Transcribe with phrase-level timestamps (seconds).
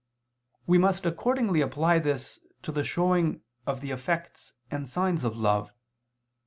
[0.65, 5.71] We must accordingly apply this to the showing of the effects and signs of love.